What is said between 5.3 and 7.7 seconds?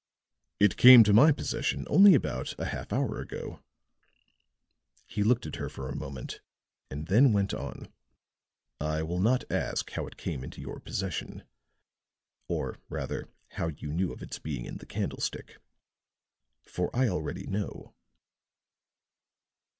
at her for a moment, and then went